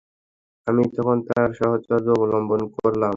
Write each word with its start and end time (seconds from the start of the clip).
আমি 0.67 0.83
তখন 0.95 1.17
তার 1.27 1.49
সাহচর্য 1.59 2.07
অবলম্বন 2.15 2.61
করলাম। 2.75 3.09